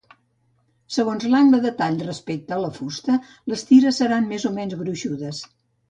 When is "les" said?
3.53-3.69